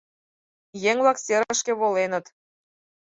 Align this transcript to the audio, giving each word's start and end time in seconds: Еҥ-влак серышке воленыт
Еҥ-влак 0.89 1.17
серышке 1.25 1.71
воленыт 1.79 2.25